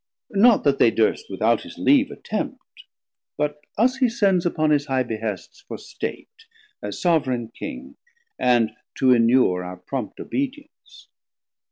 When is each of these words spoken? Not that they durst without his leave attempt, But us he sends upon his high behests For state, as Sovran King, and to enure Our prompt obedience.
Not 0.33 0.63
that 0.63 0.79
they 0.79 0.89
durst 0.89 1.27
without 1.29 1.61
his 1.61 1.77
leave 1.77 2.09
attempt, 2.09 2.85
But 3.37 3.59
us 3.77 3.97
he 3.97 4.09
sends 4.09 4.47
upon 4.47 4.71
his 4.71 4.87
high 4.87 5.03
behests 5.03 5.61
For 5.67 5.77
state, 5.77 6.45
as 6.81 6.99
Sovran 6.99 7.49
King, 7.49 7.97
and 8.39 8.71
to 8.95 9.11
enure 9.13 9.63
Our 9.63 9.77
prompt 9.77 10.19
obedience. 10.19 11.07